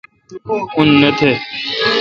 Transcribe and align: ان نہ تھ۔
ان 0.77 0.87
نہ 0.99 1.09
تھ۔ 1.17 1.29